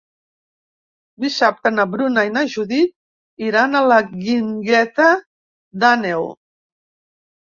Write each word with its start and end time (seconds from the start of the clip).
Dissabte 1.23 1.71
na 1.73 1.83
Bruna 1.95 2.23
i 2.29 2.31
na 2.37 2.41
Judit 2.53 2.95
iran 3.49 3.79
a 3.79 3.83
la 3.91 3.99
Guingueta 4.15 5.09
d'Àneu. 5.85 6.25